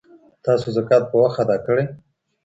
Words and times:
تاسو 0.45 0.67
زکات 0.75 1.03
په 1.11 1.15
وخت 1.21 1.37
ادا 1.43 1.57
کړئ. 1.65 1.85